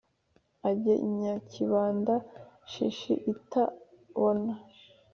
[0.69, 2.15] Ajye Nyakibanda
[2.71, 4.53] shishi itabona